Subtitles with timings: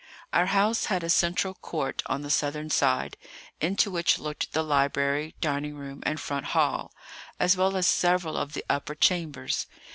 [0.33, 3.17] Our house had a central court on the southern side,
[3.59, 6.91] into which looked the library, dining room, and front hall,
[7.39, 9.67] as well as several of the upper chambers.